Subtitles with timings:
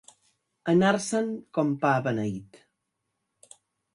[0.71, 1.27] Anar-se'n
[1.57, 2.59] com pa beneit.